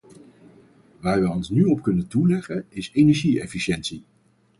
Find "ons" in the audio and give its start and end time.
1.29-1.49